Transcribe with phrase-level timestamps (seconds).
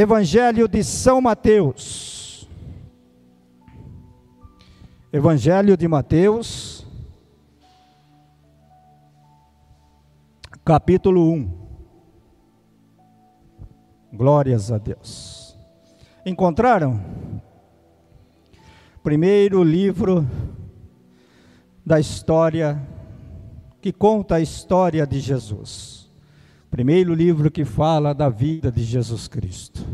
[0.00, 2.48] Evangelho de São Mateus.
[5.12, 6.86] Evangelho de Mateus,
[10.64, 11.50] capítulo 1.
[14.12, 15.58] Glórias a Deus.
[16.24, 17.00] Encontraram?
[19.02, 20.24] Primeiro livro
[21.84, 22.80] da história
[23.80, 26.07] que conta a história de Jesus.
[26.70, 29.84] Primeiro livro que fala da vida de Jesus Cristo.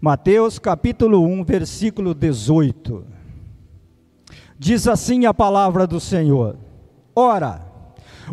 [0.00, 3.04] Mateus capítulo 1, versículo 18.
[4.58, 6.58] Diz assim a palavra do Senhor:
[7.14, 7.64] Ora,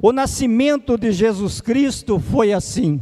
[0.01, 3.01] o nascimento de Jesus Cristo foi assim.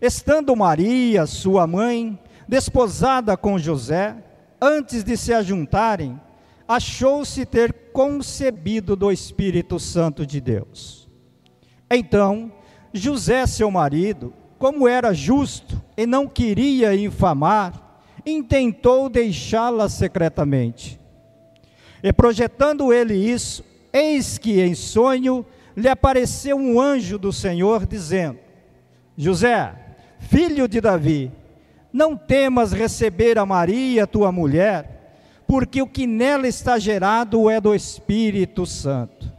[0.00, 4.16] Estando Maria, sua mãe, desposada com José,
[4.60, 6.20] antes de se ajuntarem,
[6.68, 11.05] achou-se ter concebido do Espírito Santo de Deus.
[11.90, 12.50] Então,
[12.92, 20.98] José, seu marido, como era justo e não queria infamar, intentou deixá-la secretamente.
[22.02, 28.38] E projetando ele isso, eis que em sonho lhe apareceu um anjo do Senhor dizendo:
[29.16, 29.72] José,
[30.18, 31.30] filho de Davi,
[31.92, 37.74] não temas receber a Maria, tua mulher, porque o que nela está gerado é do
[37.74, 39.35] Espírito Santo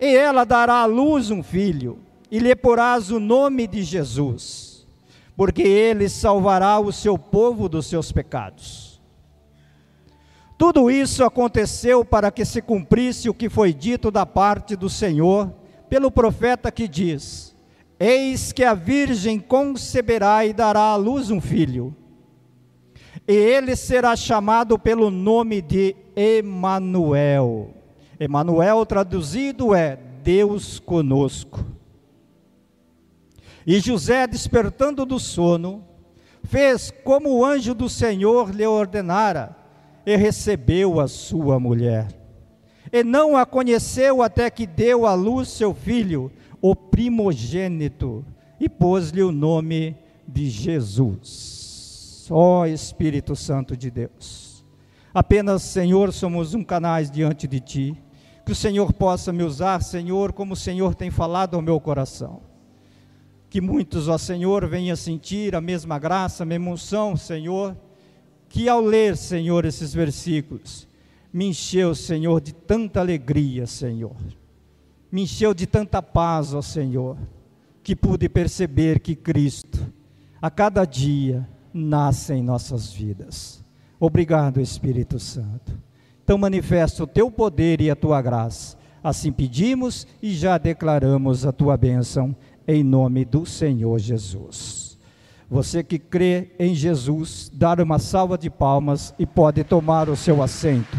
[0.00, 1.98] e ela dará à luz um filho,
[2.30, 4.86] e lhe porás o nome de Jesus,
[5.36, 9.00] porque ele salvará o seu povo dos seus pecados.
[10.56, 15.52] Tudo isso aconteceu para que se cumprisse o que foi dito da parte do Senhor
[15.88, 17.54] pelo profeta que diz:
[17.98, 21.94] Eis que a virgem conceberá e dará à luz um filho,
[23.28, 27.79] e ele será chamado pelo nome de Emanuel
[28.20, 31.64] Emanuel traduzido é Deus conosco.
[33.66, 35.82] E José, despertando do sono,
[36.44, 39.56] fez como o anjo do Senhor lhe ordenara,
[40.04, 42.08] e recebeu a sua mulher.
[42.92, 46.30] E não a conheceu até que deu à luz seu filho,
[46.60, 48.22] o primogênito,
[48.58, 49.96] e pôs-lhe o nome
[50.28, 52.26] de Jesus.
[52.30, 54.62] Ó oh, Espírito Santo de Deus,
[55.14, 58.09] apenas, Senhor, somos um canais diante de Ti
[58.50, 62.40] que o Senhor possa me usar, Senhor, como o Senhor tem falado ao meu coração.
[63.48, 67.76] Que muitos, ó Senhor, venham sentir a mesma graça, a mesma unção, Senhor,
[68.48, 70.88] que ao ler, Senhor, esses versículos,
[71.32, 74.16] me encheu, Senhor, de tanta alegria, Senhor.
[75.12, 77.16] Me encheu de tanta paz, ó Senhor,
[77.84, 79.78] que pude perceber que Cristo,
[80.42, 83.64] a cada dia, nasce em nossas vidas.
[84.00, 85.89] Obrigado, Espírito Santo.
[86.30, 88.78] Então manifesta o teu poder e a tua graça.
[89.02, 92.36] Assim pedimos e já declaramos a tua bênção
[92.68, 94.96] em nome do Senhor Jesus.
[95.50, 100.40] Você que crê em Jesus, dar uma salva de palmas e pode tomar o seu
[100.40, 100.96] assento.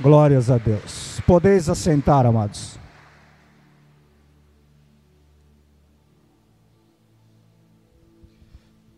[0.00, 1.20] Glórias a Deus.
[1.26, 2.78] Podeis assentar, amados.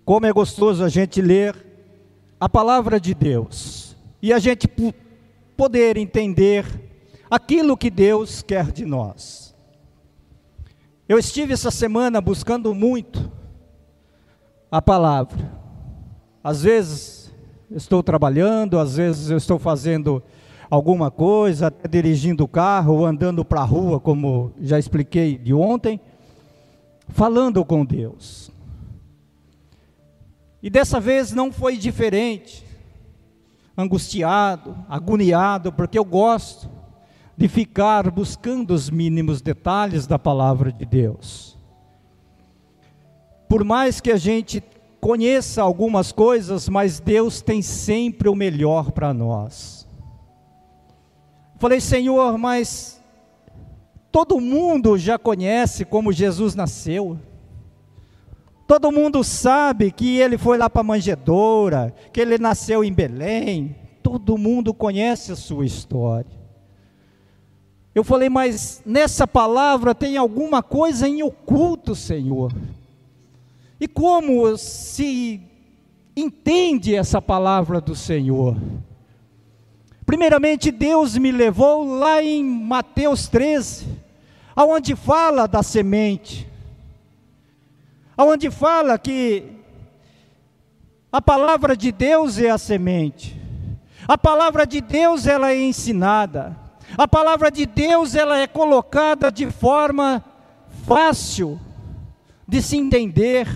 [0.05, 1.57] Como é gostoso a gente ler
[2.39, 3.86] a palavra de Deus
[4.21, 4.69] e a gente
[5.57, 6.65] poder entender
[7.31, 9.55] aquilo que Deus quer de nós.
[11.09, 13.31] Eu estive essa semana buscando muito
[14.71, 15.53] a palavra.
[16.43, 17.33] Às vezes
[17.71, 20.23] estou trabalhando, às vezes eu estou fazendo
[20.69, 25.55] alguma coisa, até dirigindo o carro ou andando para a rua, como já expliquei de
[25.55, 26.01] ontem,
[27.09, 28.51] falando com Deus.
[30.61, 32.66] E dessa vez não foi diferente
[33.77, 36.71] angustiado, agoniado, porque eu gosto
[37.37, 41.59] de ficar buscando os mínimos detalhes da palavra de Deus.
[43.49, 44.63] Por mais que a gente
[45.01, 49.87] conheça algumas coisas, mas Deus tem sempre o melhor para nós.
[51.59, 53.01] Falei, Senhor, mas
[54.11, 57.19] todo mundo já conhece como Jesus nasceu.
[58.67, 63.77] Todo mundo sabe que ele foi lá para a manjedoura, que ele nasceu em Belém.
[64.03, 66.37] Todo mundo conhece a sua história.
[67.95, 72.53] Eu falei, mas nessa palavra tem alguma coisa em oculto, Senhor.
[73.81, 75.41] E como se
[76.17, 78.57] entende essa palavra do Senhor?
[80.05, 83.87] Primeiramente, Deus me levou lá em Mateus 13,
[84.55, 86.49] aonde fala da semente
[88.25, 89.45] onde fala que
[91.13, 93.41] a palavra de Deus é a semente.
[94.09, 96.57] A palavra de Deus ela é ensinada.
[96.97, 100.25] A palavra de Deus ela é colocada de forma
[100.87, 101.61] fácil
[102.47, 103.49] de se entender.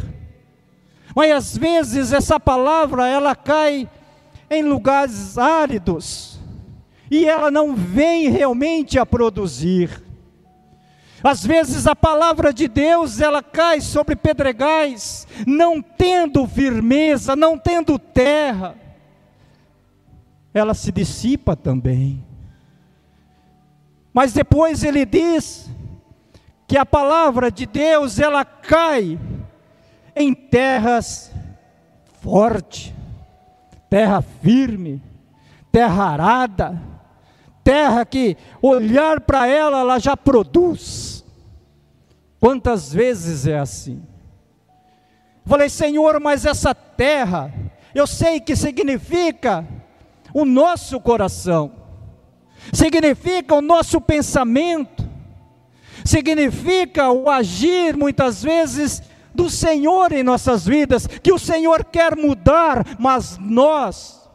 [1.15, 3.89] Mas às vezes essa palavra ela cai
[4.51, 6.41] em lugares áridos
[7.11, 10.03] e ela não vem realmente a produzir.
[11.23, 17.99] Às vezes a palavra de Deus ela cai sobre pedregais, não tendo firmeza, não tendo
[17.99, 18.75] terra,
[20.55, 22.25] ela se dissipa também.
[24.13, 25.71] Mas depois ele diz
[26.67, 29.19] que a palavra de Deus ela cai
[30.17, 31.31] em terras
[32.21, 32.95] forte,
[33.89, 35.03] terra firme,
[35.71, 36.81] terra arada,
[37.71, 41.25] terra que olhar para ela ela já produz.
[42.41, 44.03] Quantas vezes é assim?
[45.47, 47.55] Falei, Senhor, mas essa terra,
[47.95, 49.65] eu sei que significa
[50.35, 51.71] o nosso coração,
[52.73, 55.09] significa o nosso pensamento,
[56.05, 59.01] significa o agir muitas vezes
[59.33, 64.29] do Senhor em nossas vidas, que o Senhor quer mudar, mas nós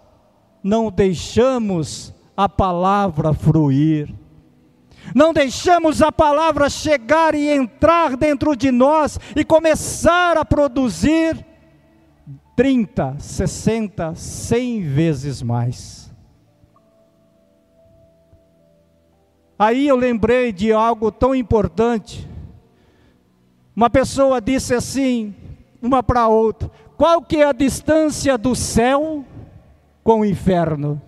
[0.63, 4.13] não deixamos a palavra fruir.
[5.13, 11.45] Não deixamos a palavra chegar e entrar dentro de nós e começar a produzir
[12.55, 16.11] 30, 60, 100 vezes mais.
[19.57, 22.27] Aí eu lembrei de algo tão importante.
[23.75, 25.33] Uma pessoa disse assim,
[25.81, 29.23] uma para outra: qual que é a distância do céu
[30.03, 31.01] com o inferno?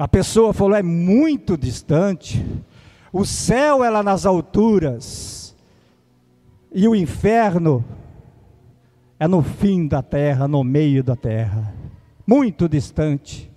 [0.00, 2.42] A pessoa falou: é muito distante.
[3.12, 5.54] O céu é lá nas alturas,
[6.72, 7.84] e o inferno
[9.18, 11.74] é no fim da terra, no meio da terra,
[12.26, 13.52] muito distante.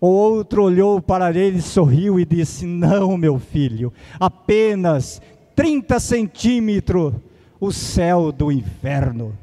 [0.00, 5.20] O outro olhou para ele, sorriu e disse: Não, meu filho, apenas
[5.54, 7.12] 30 centímetros
[7.60, 9.36] o céu do inferno.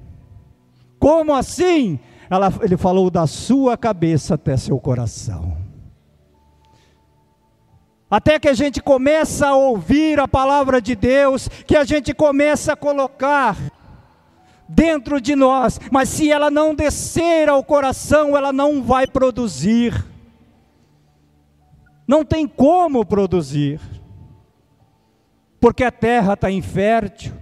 [0.98, 2.00] Como assim?
[2.32, 5.65] Ela, ele falou da sua cabeça até seu coração.
[8.16, 12.72] Até que a gente começa a ouvir a palavra de Deus, que a gente começa
[12.72, 13.58] a colocar
[14.70, 19.94] dentro de nós, mas se ela não descer ao coração, ela não vai produzir.
[22.08, 23.82] Não tem como produzir,
[25.60, 27.34] porque a terra está infértil,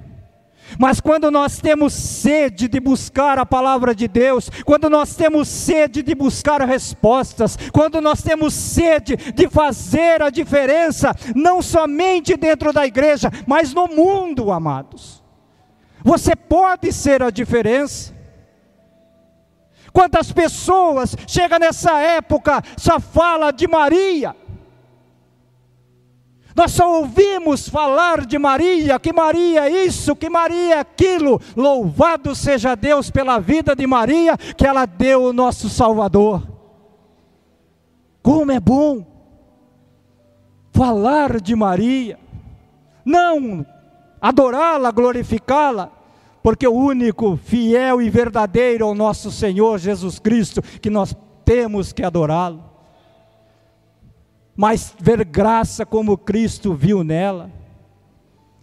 [0.80, 6.02] mas quando nós temos sede de buscar a palavra de Deus, quando nós temos sede
[6.02, 12.86] de buscar respostas, quando nós temos sede de fazer a diferença, não somente dentro da
[12.86, 15.24] igreja, mas no mundo, amados.
[16.04, 18.14] Você pode ser a diferença.
[19.94, 24.36] Quantas pessoas chega nessa época só fala de Maria?
[26.56, 31.42] Nós só ouvimos falar de Maria, que Maria é isso, que Maria é aquilo.
[31.56, 36.48] Louvado seja Deus pela vida de Maria, que ela deu o nosso Salvador.
[38.22, 39.06] Como é bom
[40.72, 42.20] falar de Maria,
[43.04, 43.66] não
[44.22, 45.92] adorá-la, glorificá-la,
[46.42, 51.92] porque o único fiel e verdadeiro é o nosso Senhor Jesus Cristo, que nós temos
[51.92, 52.73] que adorá-lo
[54.56, 57.52] mas ver graça como Cristo viu nela.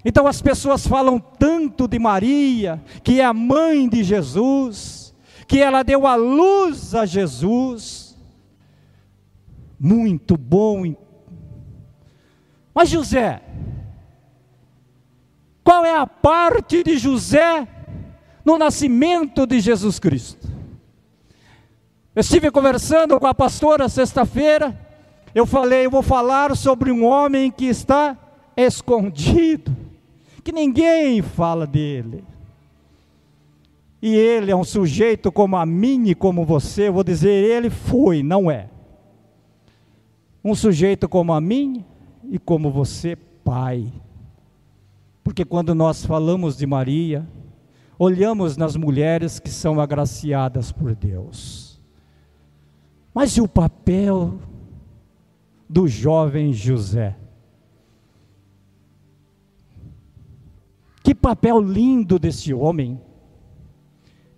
[0.05, 5.15] Então as pessoas falam tanto de Maria, que é a mãe de Jesus,
[5.47, 8.17] que ela deu a luz a Jesus.
[9.79, 10.95] Muito bom.
[12.75, 13.43] Mas José,
[15.63, 17.67] qual é a parte de José
[18.45, 20.49] no nascimento de Jesus Cristo?
[22.15, 24.77] Eu estive conversando com a pastora sexta-feira,
[25.35, 28.17] eu falei, eu vou falar sobre um homem que está
[28.57, 29.75] escondido,
[30.43, 32.25] que ninguém fala dele.
[34.03, 37.69] E ele é um sujeito como a mim e como você, eu vou dizer, ele
[37.69, 38.69] foi, não é.
[40.43, 41.85] Um sujeito como a mim
[42.31, 43.93] e como você, pai.
[45.23, 47.29] Porque quando nós falamos de Maria,
[47.99, 51.79] olhamos nas mulheres que são agraciadas por Deus.
[53.13, 54.39] Mas e o papel
[55.71, 57.17] do jovem José.
[61.01, 63.01] Que papel lindo desse homem.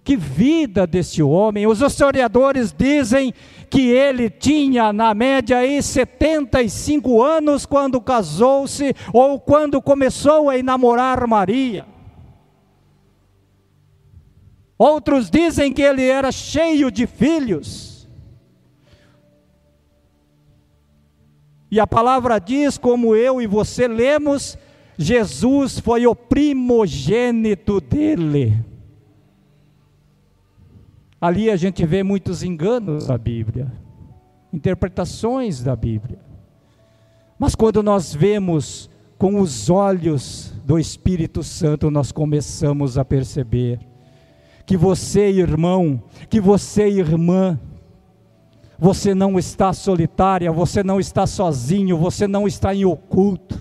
[0.05, 1.67] Que vida desse homem.
[1.67, 3.33] Os historiadores dizem
[3.71, 11.27] que ele tinha, na média, aí, 75 anos quando casou-se ou quando começou a enamorar
[11.27, 11.87] Maria.
[14.77, 17.92] Outros dizem que ele era cheio de filhos.
[21.73, 24.59] E a palavra diz, como eu e você lemos,
[24.99, 28.63] Jesus foi o primogênito dele.
[31.19, 33.73] Ali a gente vê muitos enganos da Bíblia,
[34.53, 36.19] interpretações da Bíblia.
[37.39, 43.81] Mas quando nós vemos com os olhos do Espírito Santo, nós começamos a perceber
[44.67, 47.59] que você, irmão, que você, irmã,
[48.83, 53.57] você não está solitária, você não está sozinho, você não está em oculto.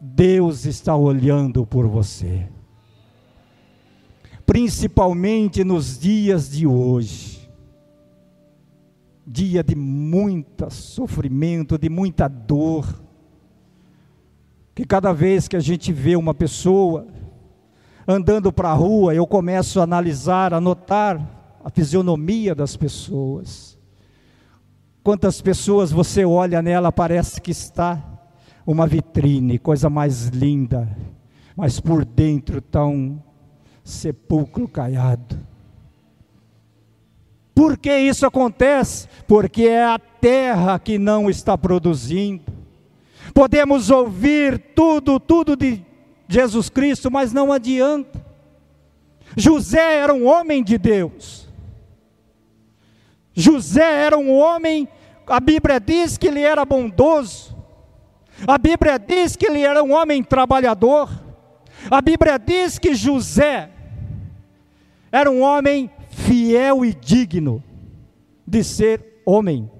[0.00, 2.46] Deus está olhando por você.
[4.46, 7.50] Principalmente nos dias de hoje.
[9.26, 13.02] Dia de muito sofrimento, de muita dor.
[14.72, 17.08] Que cada vez que a gente vê uma pessoa
[18.06, 23.81] andando para a rua, eu começo a analisar, a notar a fisionomia das pessoas.
[25.02, 28.02] Quantas pessoas você olha nela, parece que está
[28.64, 30.88] uma vitrine, coisa mais linda,
[31.56, 33.18] mas por dentro está um
[33.82, 35.38] sepulcro caiado.
[37.54, 39.08] Por que isso acontece?
[39.26, 42.52] Porque é a terra que não está produzindo.
[43.34, 45.84] Podemos ouvir tudo, tudo de
[46.28, 48.24] Jesus Cristo, mas não adianta.
[49.36, 51.41] José era um homem de Deus.
[53.34, 54.88] José era um homem,
[55.26, 57.56] a Bíblia diz que ele era bondoso,
[58.46, 61.10] a Bíblia diz que ele era um homem trabalhador,
[61.90, 63.70] a Bíblia diz que José
[65.10, 67.62] era um homem fiel e digno
[68.46, 69.70] de ser homem.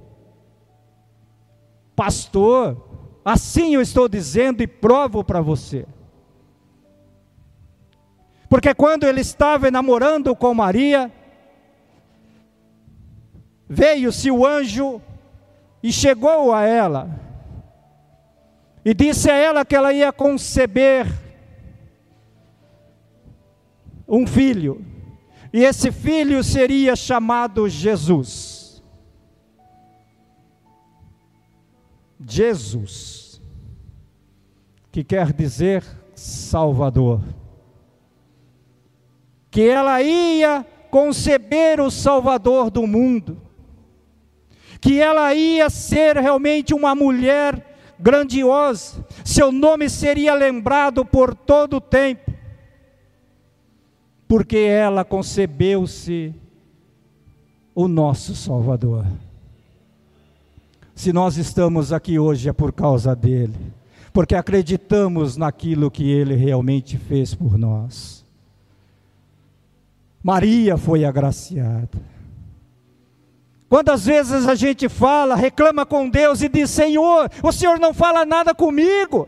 [1.94, 5.86] Pastor, assim eu estou dizendo e provo para você.
[8.48, 11.10] Porque quando ele estava namorando com Maria,
[13.68, 15.00] veio-se o anjo
[15.82, 17.22] e chegou a ela
[18.84, 21.06] e disse a ela que ela ia conceber
[24.08, 24.84] um filho,
[25.52, 28.82] e esse filho seria chamado Jesus.
[32.20, 33.40] Jesus,
[34.90, 37.22] que quer dizer Salvador.
[39.50, 43.40] Que ela ia conceber o Salvador do mundo
[44.82, 47.64] que ela ia ser realmente uma mulher
[48.00, 52.32] grandiosa, seu nome seria lembrado por todo o tempo,
[54.26, 56.34] porque ela concebeu-se
[57.72, 59.06] o nosso Salvador.
[60.96, 63.54] Se nós estamos aqui hoje é por causa dele,
[64.12, 68.24] porque acreditamos naquilo que ele realmente fez por nós.
[70.24, 72.11] Maria foi agraciada.
[73.72, 78.22] Quantas vezes a gente fala, reclama com Deus e diz: Senhor, o Senhor não fala
[78.26, 79.26] nada comigo.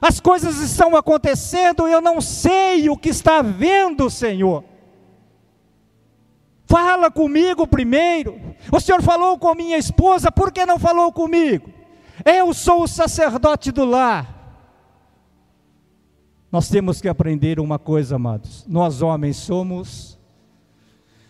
[0.00, 4.64] As coisas estão acontecendo eu não sei o que está vendo, Senhor.
[6.64, 8.40] Fala comigo primeiro.
[8.72, 11.68] O Senhor falou com minha esposa, por que não falou comigo?
[12.24, 14.56] Eu sou o sacerdote do lar.
[16.50, 18.64] Nós temos que aprender uma coisa, amados.
[18.66, 20.18] Nós homens somos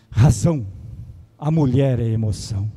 [0.09, 0.65] razão
[1.43, 2.71] a mulher é emoção.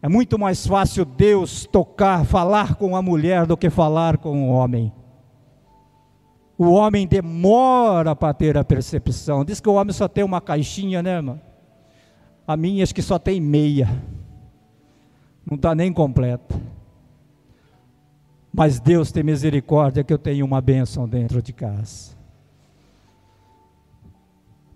[0.00, 4.52] É muito mais fácil Deus tocar, falar com a mulher do que falar com o
[4.52, 4.92] homem.
[6.56, 9.44] O homem demora para ter a percepção.
[9.44, 11.40] Diz que o homem só tem uma caixinha, né, irmão?
[12.46, 13.88] A minha acho que só tem meia.
[15.44, 16.54] Não está nem completa.
[18.52, 22.15] Mas Deus tem misericórdia que eu tenho uma bênção dentro de casa.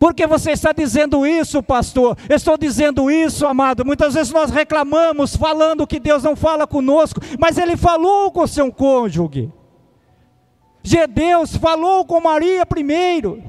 [0.00, 2.16] Por que você está dizendo isso, pastor?
[2.26, 3.84] Eu estou dizendo isso, amado.
[3.84, 8.72] Muitas vezes nós reclamamos, falando que Deus não fala conosco, mas Ele falou com seu
[8.72, 9.52] cônjuge.
[11.10, 13.42] Deus falou com Maria primeiro.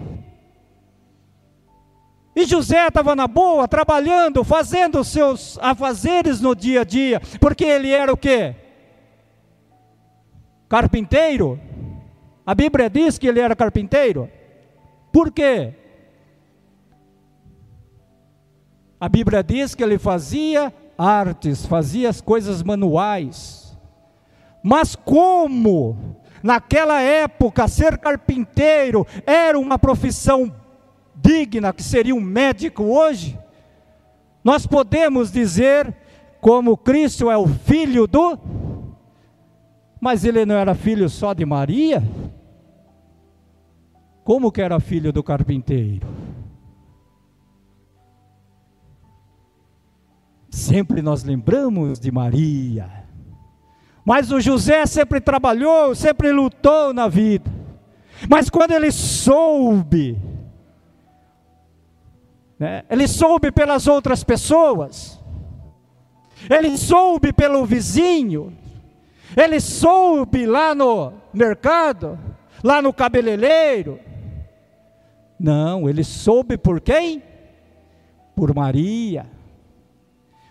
[2.35, 7.63] E José estava na boa, trabalhando, fazendo os seus afazeres no dia a dia, porque
[7.63, 8.55] ele era o quê?
[10.67, 11.57] Carpinteiro.
[12.45, 14.29] A Bíblia diz que ele era carpinteiro.
[15.13, 15.75] Por quê?
[19.01, 23.75] A Bíblia diz que ele fazia artes, fazia as coisas manuais.
[24.61, 30.53] Mas como naquela época ser carpinteiro era uma profissão
[31.15, 33.39] digna, que seria um médico hoje,
[34.43, 35.95] nós podemos dizer
[36.39, 38.37] como Cristo é o filho do
[39.99, 42.03] mas ele não era filho só de Maria?
[44.23, 46.20] Como que era filho do carpinteiro?
[50.51, 52.91] Sempre nós lembramos de Maria.
[54.03, 57.49] Mas o José sempre trabalhou, sempre lutou na vida.
[58.29, 60.19] Mas quando ele soube,
[62.59, 65.19] né, ele soube pelas outras pessoas,
[66.49, 68.53] ele soube pelo vizinho,
[69.37, 72.19] ele soube lá no mercado,
[72.61, 73.99] lá no cabeleireiro.
[75.39, 77.23] Não, ele soube por quem?
[78.35, 79.25] Por Maria.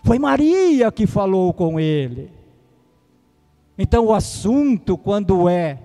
[0.03, 2.31] Foi Maria que falou com ele.
[3.77, 5.79] Então o assunto, quando é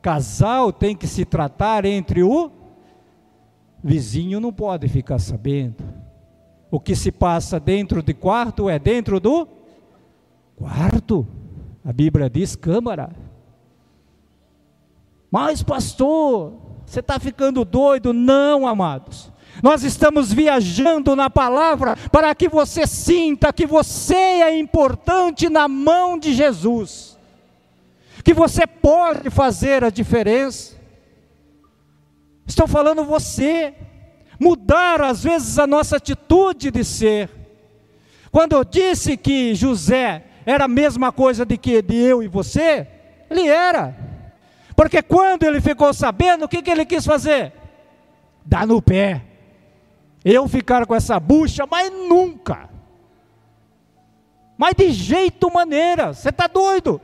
[0.00, 2.50] casal, tem que se tratar entre o
[3.82, 5.82] vizinho, não pode ficar sabendo.
[6.70, 9.46] O que se passa dentro de quarto é dentro do
[10.56, 11.26] quarto.
[11.84, 13.10] A Bíblia diz câmara.
[15.30, 16.52] Mas, pastor,
[16.86, 18.12] você está ficando doido?
[18.12, 19.31] Não, amados.
[19.62, 26.18] Nós estamos viajando na palavra para que você sinta que você é importante na mão
[26.18, 27.16] de Jesus,
[28.24, 30.74] que você pode fazer a diferença.
[32.44, 33.72] Estou falando você,
[34.38, 37.30] mudar às vezes a nossa atitude de ser.
[38.32, 42.88] Quando eu disse que José era a mesma coisa de que de eu e você,
[43.30, 43.96] ele era.
[44.74, 47.52] Porque quando ele ficou sabendo, o que, que ele quis fazer?
[48.44, 49.31] Dar no pé.
[50.24, 52.68] Eu ficar com essa bucha, mas nunca.
[54.56, 57.00] Mas de jeito maneira, você está doido.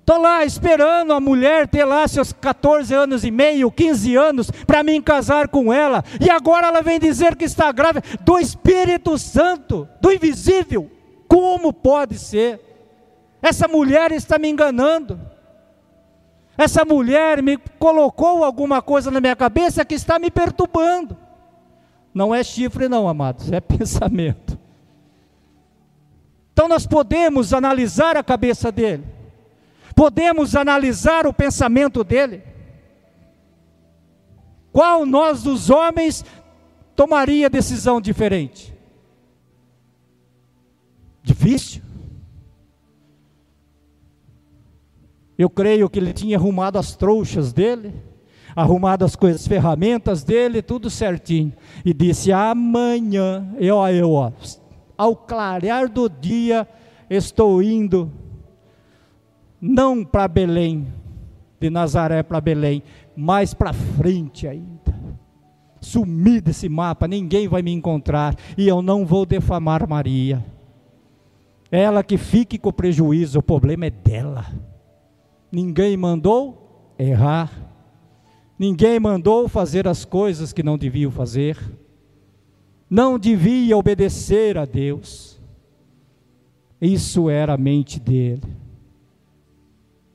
[0.00, 4.82] Estou lá esperando a mulher ter lá seus 14 anos e meio, 15 anos, para
[4.82, 6.04] mim casar com ela.
[6.20, 10.90] E agora ela vem dizer que está grávida do Espírito Santo, do invisível.
[11.26, 12.60] Como pode ser?
[13.40, 15.18] Essa mulher está me enganando.
[16.56, 21.23] Essa mulher me colocou alguma coisa na minha cabeça que está me perturbando.
[22.14, 24.56] Não é chifre, não, amados, é pensamento.
[26.52, 29.04] Então nós podemos analisar a cabeça dele,
[29.96, 32.42] podemos analisar o pensamento dele.
[34.72, 36.24] Qual nós dos homens
[36.94, 38.72] tomaria decisão diferente?
[41.22, 41.82] Difícil.
[45.36, 47.92] Eu creio que ele tinha arrumado as trouxas dele
[48.54, 51.52] arrumado as coisas, as ferramentas dele, tudo certinho.
[51.84, 54.32] E disse: Amanhã, eu, eu, ó,
[54.96, 56.66] ao clarear do dia,
[57.08, 58.10] estou indo,
[59.60, 60.86] não para Belém,
[61.60, 62.82] de Nazaré para Belém,
[63.16, 64.94] mais para frente ainda.
[65.80, 70.44] Sumir desse mapa, ninguém vai me encontrar, e eu não vou defamar Maria.
[71.70, 74.46] Ela que fique com prejuízo, o problema é dela.
[75.50, 77.50] Ninguém mandou errar.
[78.58, 81.58] Ninguém mandou fazer as coisas que não deviam fazer.
[82.88, 85.40] Não devia obedecer a Deus.
[86.80, 88.42] Isso era a mente dele.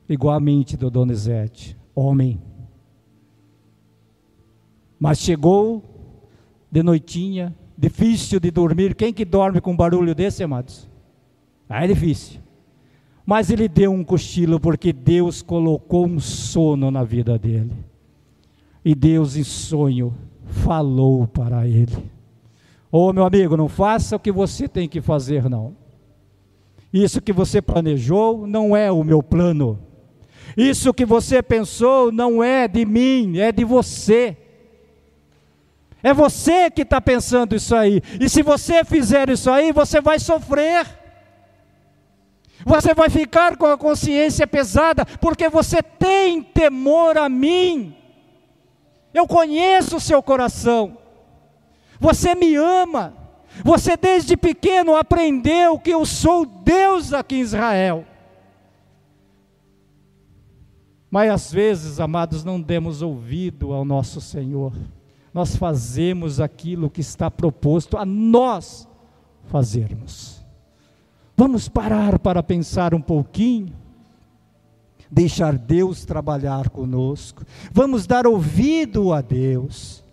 [0.08, 2.40] Igual a mente do Donizete, homem.
[4.98, 5.82] Mas chegou
[6.70, 8.94] de noitinha, difícil de dormir.
[8.94, 10.88] Quem que dorme com um barulho desse, amados?
[11.68, 12.40] Ah, é difícil.
[13.24, 17.89] Mas ele deu um cochilo porque Deus colocou um sono na vida dele.
[18.84, 20.14] E Deus, em sonho,
[20.46, 22.10] falou para ele:
[22.90, 25.76] Ô oh, meu amigo, não faça o que você tem que fazer, não.
[26.92, 29.78] Isso que você planejou não é o meu plano.
[30.56, 34.36] Isso que você pensou não é de mim, é de você.
[36.02, 38.02] É você que está pensando isso aí.
[38.18, 40.86] E se você fizer isso aí, você vai sofrer.
[42.64, 47.94] Você vai ficar com a consciência pesada, porque você tem temor a mim.
[49.12, 50.98] Eu conheço o seu coração.
[51.98, 53.14] Você me ama.
[53.64, 58.04] Você desde pequeno aprendeu que eu sou Deus aqui em Israel.
[61.10, 64.72] Mas às vezes, amados, não demos ouvido ao nosso Senhor.
[65.34, 68.88] Nós fazemos aquilo que está proposto a nós
[69.46, 70.44] fazermos.
[71.36, 73.79] Vamos parar para pensar um pouquinho
[75.10, 77.44] deixar Deus trabalhar conosco.
[77.72, 80.04] Vamos dar ouvido a Deus.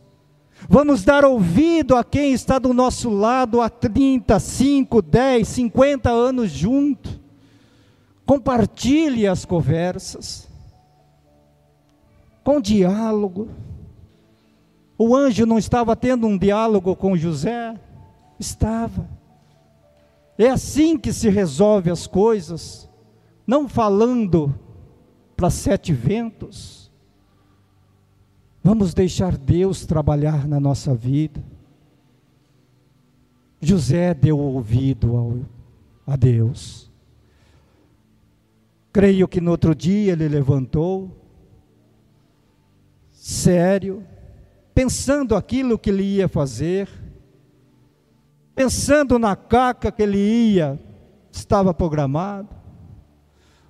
[0.67, 6.51] Vamos dar ouvido a quem está do nosso lado há 30, 5, 10, 50 anos
[6.51, 7.21] junto.
[8.25, 10.49] Compartilhe as conversas.
[12.43, 13.49] Com diálogo.
[14.97, 17.79] O anjo não estava tendo um diálogo com José?
[18.39, 19.07] Estava.
[20.37, 22.89] É assim que se resolve as coisas,
[23.45, 24.53] não falando
[25.37, 26.91] para sete ventos.
[28.63, 31.41] Vamos deixar Deus trabalhar na nossa vida.
[33.61, 35.39] José deu ouvido ao,
[36.07, 36.91] a Deus.
[38.91, 41.15] Creio que no outro dia ele levantou,
[43.11, 44.03] sério,
[44.73, 46.89] pensando aquilo que ele ia fazer,
[48.55, 50.79] pensando na caca que ele ia,
[51.31, 52.56] estava programado,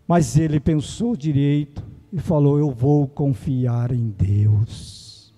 [0.08, 5.34] mas ele pensou direito e falou: Eu vou confiar em Deus.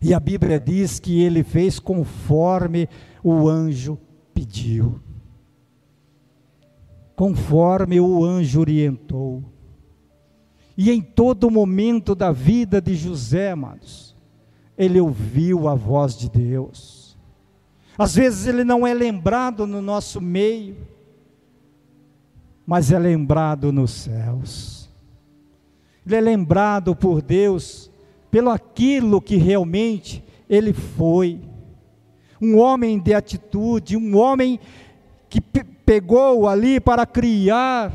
[0.00, 2.88] E a Bíblia diz que ele fez conforme
[3.22, 3.96] o anjo
[4.34, 5.00] pediu,
[7.14, 9.44] conforme o anjo orientou.
[10.76, 14.16] E em todo momento da vida de José, amados,
[14.76, 17.16] ele ouviu a voz de Deus.
[17.96, 20.76] Às vezes ele não é lembrado no nosso meio,
[22.66, 24.90] mas é lembrado nos céus.
[26.06, 27.90] Ele é lembrado por Deus
[28.30, 31.40] pelo aquilo que realmente ele foi.
[32.40, 34.58] Um homem de atitude, um homem
[35.28, 37.92] que pegou ali para criar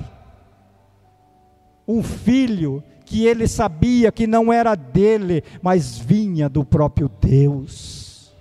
[1.87, 8.35] um filho que ele sabia que não era dele, mas vinha do próprio Deus.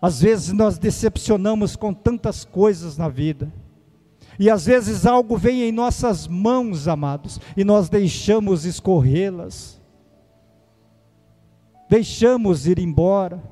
[0.00, 3.52] Às vezes nós decepcionamos com tantas coisas na vida.
[4.38, 9.80] E às vezes algo vem em nossas mãos, amados, e nós deixamos escorrê-las.
[11.88, 13.42] Deixamos ir embora,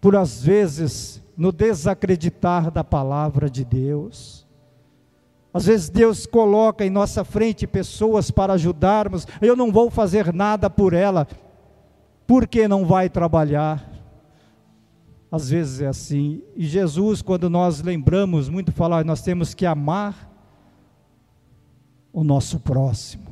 [0.00, 4.46] por às vezes no desacreditar da palavra de Deus.
[5.52, 10.70] Às vezes Deus coloca em nossa frente pessoas para ajudarmos, eu não vou fazer nada
[10.70, 11.26] por ela,
[12.26, 13.89] porque não vai trabalhar.
[15.30, 16.42] Às vezes é assim.
[16.56, 20.28] E Jesus, quando nós lembramos muito falar, nós temos que amar
[22.12, 23.26] o nosso próximo.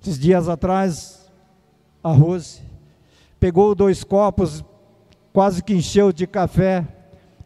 [0.00, 1.30] Esses dias atrás,
[2.02, 2.62] a Rose
[3.40, 4.64] pegou dois copos,
[5.32, 6.86] quase que encheu de café,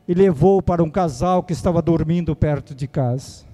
[0.06, 3.46] e levou para um casal que estava dormindo perto de casa.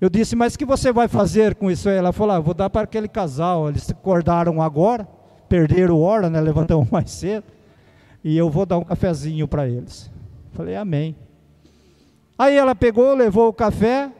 [0.00, 1.88] Eu disse, mas o que você vai fazer com isso?
[1.88, 5.08] Ela falou, ah, vou dar para aquele casal, eles acordaram agora,
[5.48, 7.44] perderam hora, né, levantaram mais cedo,
[8.24, 10.10] e eu vou dar um cafezinho para eles.
[10.52, 11.14] Falei, amém.
[12.38, 14.10] Aí ela pegou, levou o café,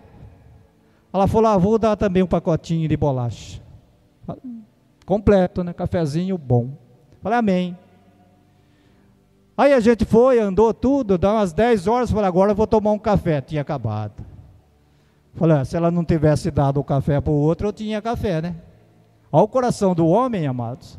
[1.11, 3.63] ela falou, ah, vou dar também um pacotinho de bolacha.
[5.07, 6.77] Completo, né, cafezinho bom.
[7.23, 7.79] Falei, amém.
[9.57, 12.93] Aí a gente foi, andou tudo, dá umas 10 horas, falei, agora eu vou tomar
[12.93, 13.41] um café.
[13.41, 14.25] Tinha acabado.
[15.35, 18.43] Falei, ah, se ela não tivesse dado o café para o outro, eu tinha café,
[18.43, 18.57] né?
[19.33, 20.99] Olha o coração do homem, amados.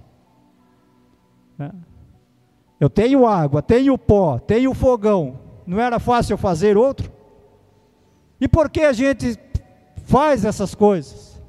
[1.58, 1.72] Né?
[2.80, 5.40] Eu tenho água, tenho pó, tenho fogão.
[5.66, 7.12] Não era fácil fazer outro?
[8.40, 9.40] E por que a gente
[10.06, 11.42] faz essas coisas?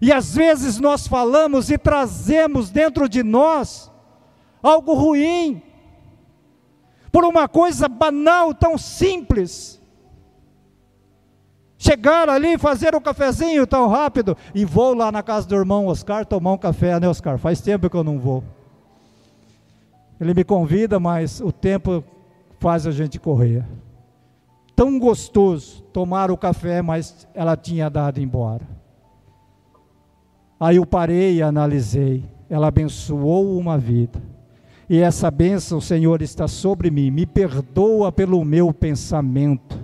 [0.00, 3.90] E às vezes nós falamos e trazemos dentro de nós
[4.62, 5.62] algo ruim
[7.12, 9.80] por uma coisa banal, tão simples.
[11.76, 16.24] Chegar ali, fazer um cafezinho tão rápido, e vou lá na casa do irmão Oscar
[16.24, 17.38] tomar um café, né, Oscar?
[17.38, 18.42] Faz tempo que eu não vou.
[20.22, 22.02] Ele me convida, mas o tempo
[22.58, 23.64] faz a gente correr.
[24.74, 28.66] Tão gostoso tomar o café, mas ela tinha dado embora.
[30.58, 32.24] Aí eu parei e analisei.
[32.48, 34.32] Ela abençoou uma vida
[34.92, 37.10] e essa bênção, Senhor, está sobre mim.
[37.10, 39.78] Me perdoa pelo meu pensamento,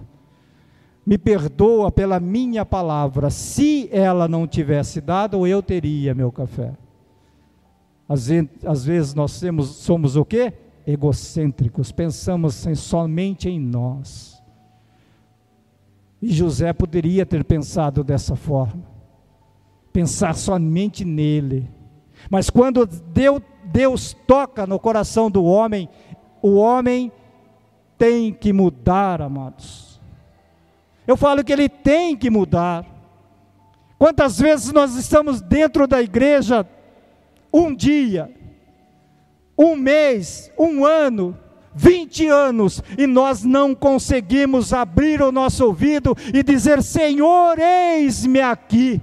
[1.07, 3.31] me perdoa pela minha palavra.
[3.31, 6.73] Se ela não tivesse dado, eu teria meu café.
[8.09, 10.53] Às, vezes nós temos, somos o quê?
[10.87, 14.43] Egocêntricos, pensamos somente em nós.
[16.21, 18.83] E José poderia ter pensado dessa forma,
[19.93, 21.69] pensar somente nele.
[22.31, 23.41] Mas quando deu
[23.71, 25.89] Deus toca no coração do homem,
[26.41, 27.13] o homem
[27.99, 30.01] tem que mudar, amados.
[31.07, 32.87] Eu falo que ele tem que mudar.
[33.99, 36.67] Quantas vezes nós estamos dentro da igreja
[37.53, 38.31] um dia,
[39.57, 41.37] um mês, um ano,
[41.75, 49.01] vinte anos, e nós não conseguimos abrir o nosso ouvido e dizer: Senhor, eis-me aqui.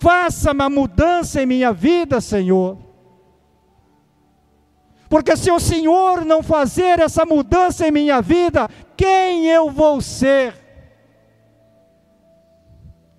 [0.00, 2.78] Faça uma mudança em minha vida, Senhor.
[5.08, 10.63] Porque se o Senhor não fazer essa mudança em minha vida, quem eu vou ser?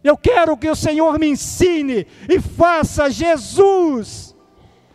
[0.06, 4.36] Eu quero que o Senhor me ensine e faça Jesus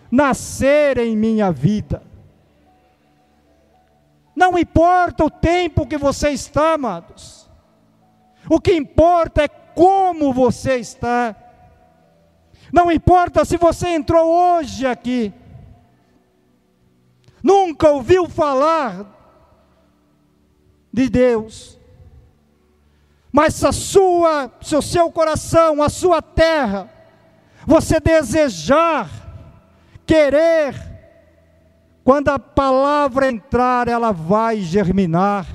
[0.09, 2.01] nascer em minha vida.
[4.37, 7.51] Não importa o tempo que você está, amados.
[8.49, 11.35] O que importa é como você está.
[12.73, 15.35] Não importa se você entrou hoje aqui,
[17.43, 19.07] nunca ouviu falar
[20.93, 21.80] de Deus.
[23.33, 26.91] Mas a sua, se o seu coração, a sua terra,
[27.67, 29.09] você desejar,
[30.05, 30.75] querer,
[32.03, 35.47] quando a palavra entrar, ela vai germinar.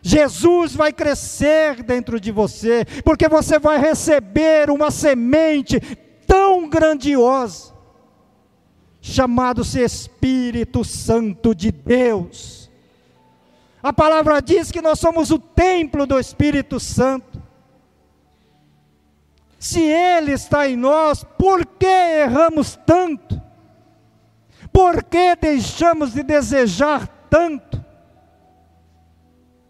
[0.00, 5.80] Jesus vai crescer dentro de você, porque você vai receber uma semente
[6.24, 7.74] tão grandiosa,
[9.00, 12.65] chamado-se Espírito Santo de Deus.
[13.86, 17.40] A palavra diz que nós somos o templo do Espírito Santo.
[19.60, 23.40] Se Ele está em nós, por que erramos tanto?
[24.72, 27.80] Por que deixamos de desejar tanto?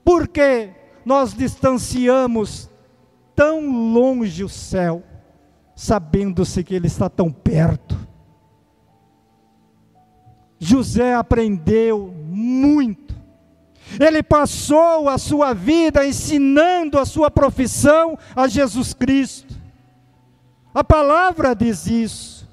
[0.03, 0.71] Por que
[1.05, 2.71] nós distanciamos
[3.35, 5.05] tão longe o céu,
[5.75, 7.95] sabendo-se que Ele está tão perto?
[10.59, 13.06] José aprendeu muito.
[14.01, 19.55] Ele passou a sua vida ensinando a sua profissão a Jesus Cristo.
[20.75, 22.47] A palavra diz isso.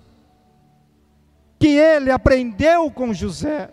[1.59, 3.69] Que ele aprendeu com José.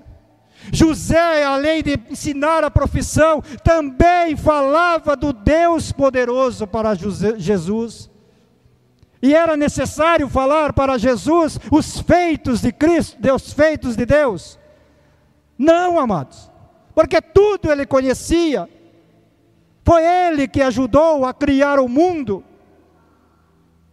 [0.73, 8.11] José, além de ensinar a profissão, também falava do Deus poderoso para Jesus.
[9.23, 14.59] E era necessário falar para Jesus os feitos de Cristo, os feitos de Deus.
[15.59, 16.50] Não, amados,
[17.01, 18.69] porque tudo ele conhecia.
[19.83, 22.45] Foi ele que ajudou a criar o mundo.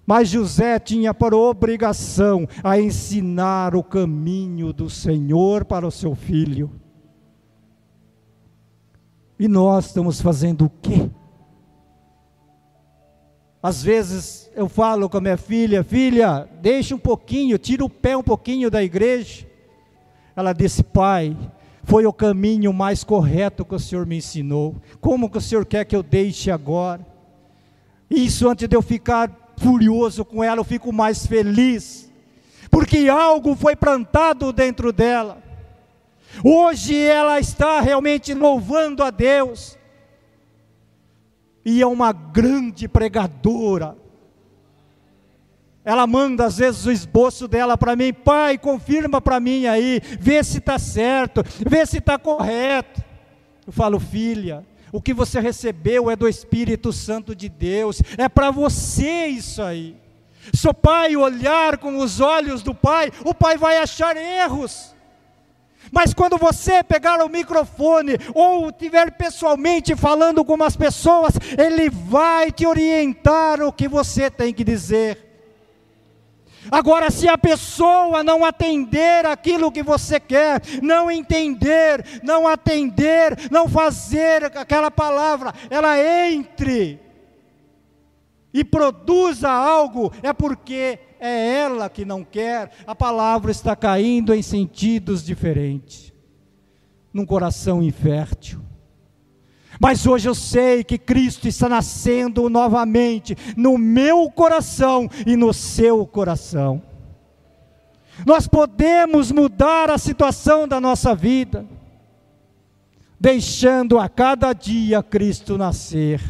[0.05, 6.69] Mas José tinha por obrigação a ensinar o caminho do Senhor para o seu filho.
[9.39, 11.09] E nós estamos fazendo o quê?
[13.63, 18.17] Às vezes eu falo com a minha filha, filha, deixa um pouquinho, tira o pé
[18.17, 19.47] um pouquinho da igreja.
[20.35, 21.35] Ela disse, pai,
[21.88, 24.76] foi o caminho mais correto que o Senhor me ensinou.
[25.00, 27.00] Como que o Senhor quer que eu deixe agora?
[28.10, 32.12] Isso antes de eu ficar furioso com ela, eu fico mais feliz,
[32.69, 35.41] porque algo foi plantado dentro dela.
[36.43, 39.78] Hoje ela está realmente louvando a Deus,
[41.63, 43.95] e é uma grande pregadora.
[45.88, 50.43] Ela manda às vezes o esboço dela para mim, pai, confirma para mim aí, vê
[50.43, 53.02] se está certo, vê se está correto.
[53.65, 58.52] Eu falo, filha, o que você recebeu é do Espírito Santo de Deus, é para
[58.52, 59.95] você isso aí.
[60.52, 64.93] Se o pai olhar com os olhos do pai, o pai vai achar erros.
[65.89, 72.52] Mas quando você pegar o microfone ou estiver pessoalmente falando com as pessoas, ele vai
[72.52, 75.26] te orientar o que você tem que dizer.
[76.71, 83.67] Agora, se a pessoa não atender aquilo que você quer, não entender, não atender, não
[83.67, 86.99] fazer aquela palavra, ela entre
[88.53, 94.41] e produza algo, é porque é ela que não quer, a palavra está caindo em
[94.41, 96.13] sentidos diferentes,
[97.13, 98.66] num coração infértil.
[99.79, 106.05] Mas hoje eu sei que Cristo está nascendo novamente no meu coração e no seu
[106.05, 106.81] coração.
[108.25, 111.65] Nós podemos mudar a situação da nossa vida,
[113.19, 116.21] deixando a cada dia Cristo nascer.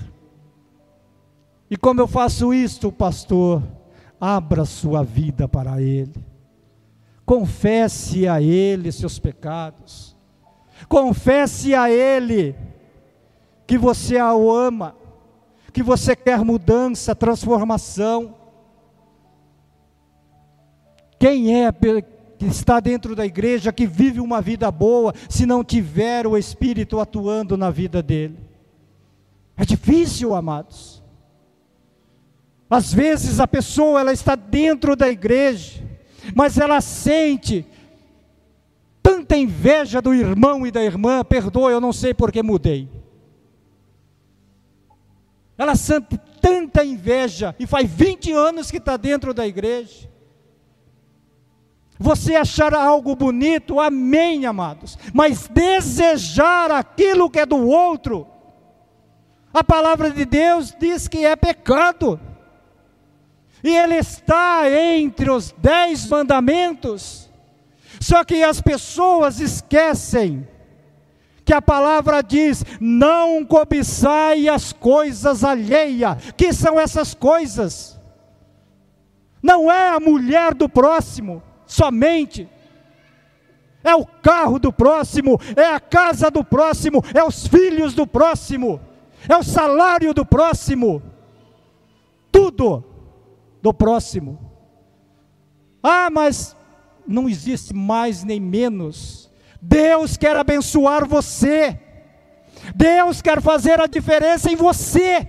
[1.70, 3.64] E como eu faço isto, pastor?
[4.20, 6.14] Abra sua vida para Ele,
[7.26, 10.16] confesse a Ele seus pecados,
[10.90, 12.56] confesse a Ele
[13.68, 14.96] que você o ama,
[15.74, 18.34] que você quer mudança, transformação.
[21.20, 26.26] Quem é que está dentro da igreja que vive uma vida boa se não tiver
[26.26, 28.40] o Espírito atuando na vida dele?
[29.58, 31.04] É difícil, amados.
[32.70, 35.84] Às vezes a pessoa ela está dentro da igreja,
[36.34, 37.66] mas ela sente
[39.02, 42.97] tanta inveja do irmão e da irmã, perdoa, eu não sei porque mudei.
[45.58, 50.10] Ela sente tanta inveja e faz 20 anos que está dentro da igreja.
[52.00, 54.98] Você achar algo bonito, amém, amados.
[55.14, 58.28] Mas desejar aquilo que é do outro,
[59.52, 62.20] a palavra de Deus diz que é pecado.
[63.64, 67.28] E ele está entre os dez mandamentos.
[68.00, 70.48] Só que as pessoas esquecem
[71.48, 76.18] que a palavra diz: não cobiçai as coisas alheias.
[76.36, 77.98] Que são essas coisas?
[79.42, 82.50] Não é a mulher do próximo somente.
[83.84, 88.82] é o carro do próximo, é a casa do próximo, é os filhos do próximo,
[89.30, 91.02] é o salário do próximo,
[92.30, 92.84] tudo
[93.62, 94.38] do próximo.
[95.82, 96.54] Ah, mas
[97.08, 99.27] não existe mais nem menos.
[99.62, 101.80] Deus quer abençoar você.
[102.76, 105.28] Deus quer fazer a diferença em você.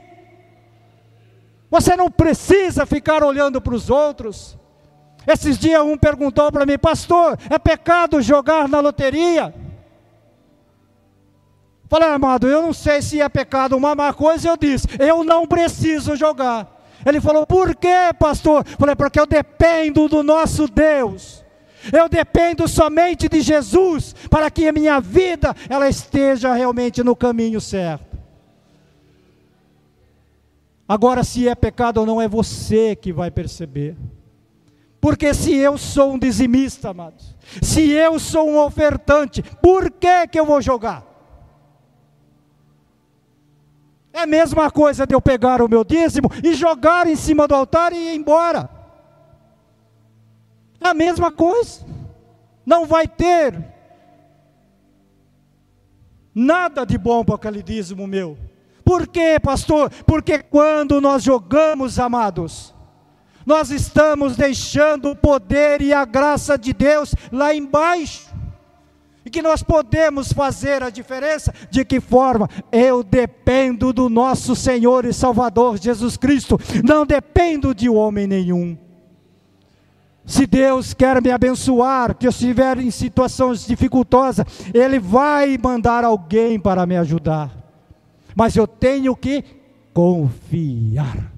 [1.70, 4.56] Você não precisa ficar olhando para os outros.
[5.26, 9.54] Esses dias um perguntou para mim, pastor, é pecado jogar na loteria?
[11.88, 15.46] Falei, amado, eu não sei se é pecado uma má coisa, eu disse, eu não
[15.46, 16.66] preciso jogar.
[17.04, 18.64] Ele falou, por quê, pastor?
[18.78, 21.44] Falei, porque eu dependo do nosso Deus.
[21.92, 27.60] Eu dependo somente de Jesus para que a minha vida ela esteja realmente no caminho
[27.60, 28.18] certo.
[30.88, 33.94] Agora, se é pecado ou não, é você que vai perceber.
[35.00, 40.40] Porque se eu sou um dizimista, amados, se eu sou um ofertante, por que, que
[40.40, 41.04] eu vou jogar?
[44.12, 47.54] É a mesma coisa de eu pegar o meu dízimo e jogar em cima do
[47.54, 48.77] altar e ir embora.
[50.80, 51.84] É a mesma coisa.
[52.64, 53.54] Não vai ter
[56.34, 58.38] nada de bom para aquele dízimo meu.
[58.84, 59.90] Por quê, pastor?
[60.06, 62.74] Porque quando nós jogamos, amados,
[63.44, 68.28] nós estamos deixando o poder e a graça de Deus lá embaixo.
[69.24, 72.48] E que nós podemos fazer a diferença, de que forma?
[72.72, 78.87] Eu dependo do nosso Senhor e Salvador Jesus Cristo, não dependo de homem nenhum.
[80.28, 86.60] Se Deus quer me abençoar, que eu estiver em situações dificultosas, Ele vai mandar alguém
[86.60, 87.58] para me ajudar
[88.38, 89.44] mas eu tenho que
[89.92, 91.32] confiar.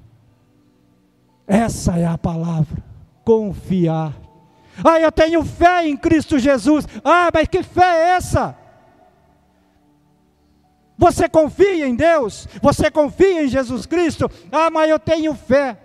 [1.47, 2.77] Essa é a palavra,
[3.25, 4.15] confiar.
[4.85, 6.87] Ah, eu tenho fé em Cristo Jesus.
[7.03, 8.55] Ah, mas que fé é essa?
[10.99, 12.47] Você confia em Deus?
[12.61, 14.31] Você confia em Jesus Cristo?
[14.53, 15.79] Ah, mas eu tenho fé.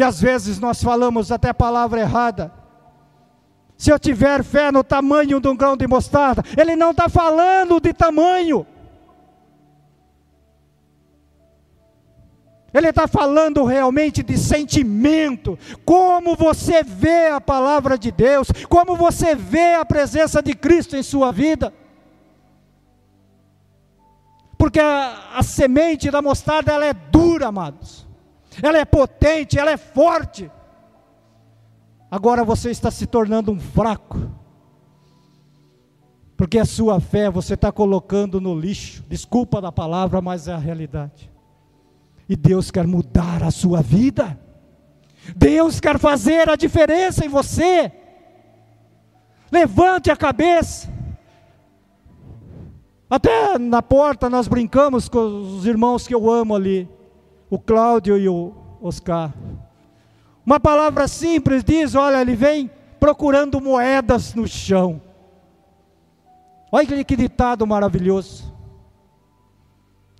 [0.00, 2.50] E às vezes nós falamos até a palavra errada.
[3.76, 7.78] Se eu tiver fé no tamanho de um grão de mostarda, ele não está falando
[7.78, 8.66] de tamanho.
[12.72, 19.34] Ele está falando realmente de sentimento, como você vê a palavra de Deus, como você
[19.34, 21.74] vê a presença de Cristo em sua vida.
[24.56, 28.08] Porque a, a semente da mostarda ela é dura, amados.
[28.62, 30.50] Ela é potente, ela é forte.
[32.10, 34.30] Agora você está se tornando um fraco.
[36.36, 39.04] Porque a sua fé você está colocando no lixo.
[39.08, 41.30] Desculpa da palavra, mas é a realidade.
[42.28, 44.38] E Deus quer mudar a sua vida.
[45.36, 47.92] Deus quer fazer a diferença em você.
[49.52, 50.88] Levante a cabeça.
[53.08, 56.88] Até na porta nós brincamos com os irmãos que eu amo ali,
[57.50, 59.34] o Cláudio e o Oscar.
[60.46, 65.02] Uma palavra simples diz: olha, ele vem procurando moedas no chão.
[66.70, 68.48] Olha que ditado maravilhoso.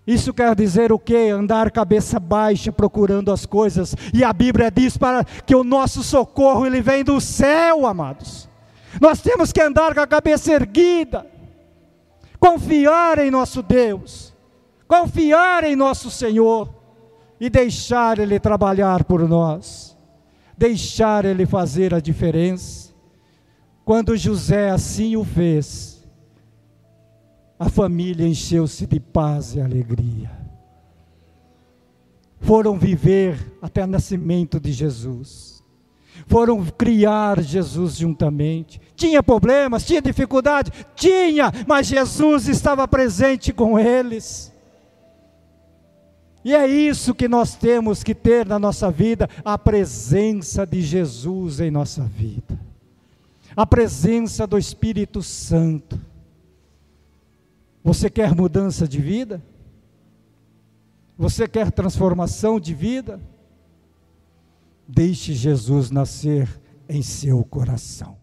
[0.07, 1.31] Isso quer dizer o quê?
[1.33, 3.95] Andar cabeça baixa procurando as coisas.
[4.13, 8.49] E a Bíblia diz para que o nosso socorro ele vem do céu, amados.
[9.01, 11.25] Nós temos que andar com a cabeça erguida.
[12.41, 14.35] Confiar em nosso Deus.
[14.89, 16.80] Confiar em nosso Senhor
[17.41, 19.91] e deixar ele trabalhar por nós
[20.61, 22.93] deixar ele fazer a diferença.
[23.83, 26.07] Quando José assim o fez,
[27.59, 30.31] a família encheu-se de paz e alegria.
[32.41, 35.65] Foram viver até o nascimento de Jesus.
[36.27, 38.79] Foram criar Jesus juntamente.
[38.95, 40.71] Tinha problemas, tinha dificuldade?
[40.95, 44.50] Tinha, mas Jesus estava presente com eles.
[46.45, 51.61] E é isso que nós temos que ter na nossa vida: a presença de Jesus
[51.61, 52.59] em nossa vida,
[53.55, 56.01] a presença do Espírito Santo.
[57.83, 59.43] Você quer mudança de vida?
[61.17, 63.21] Você quer transformação de vida?
[64.87, 66.49] Deixe Jesus nascer
[66.89, 68.20] em seu coração.